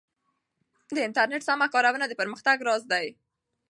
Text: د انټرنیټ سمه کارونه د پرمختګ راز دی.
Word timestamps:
د 0.95 0.97
انټرنیټ 1.07 1.41
سمه 1.49 1.67
کارونه 1.73 2.05
د 2.07 2.13
پرمختګ 2.21 2.57
راز 2.67 2.83
دی. 2.91 3.05